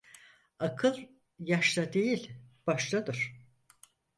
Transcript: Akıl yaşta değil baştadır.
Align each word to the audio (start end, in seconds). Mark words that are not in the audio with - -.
Akıl 0.59 0.97
yaşta 1.39 1.93
değil 1.93 2.31
baştadır. 2.67 3.35